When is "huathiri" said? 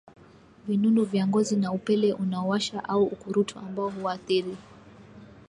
3.89-4.57